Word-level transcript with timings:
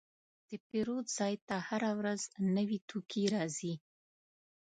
د 0.49 0.51
پیرود 0.67 1.05
ځای 1.17 1.33
ته 1.47 1.55
هره 1.67 1.91
ورځ 1.99 2.21
نوي 2.57 2.79
توکي 2.89 3.23
راځي. 3.35 3.73